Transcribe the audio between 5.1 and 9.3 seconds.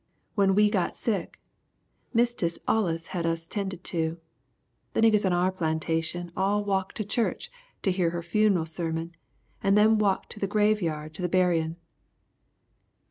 on our plantation all walked to church to hear her funeral sermon